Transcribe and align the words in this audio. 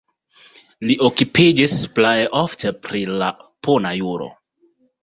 Li 0.89 0.95
okupiĝis 1.09 1.77
plej 1.99 2.17
ofte 2.43 2.75
pri 2.89 3.07
la 3.23 3.31
puna 3.47 3.95
juro. 4.03 4.37